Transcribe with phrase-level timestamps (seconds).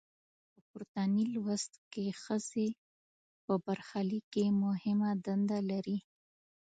[0.51, 2.67] په پورتني لوست کې ښځې
[3.45, 5.97] په برخلیک کې مهمه نډه لري.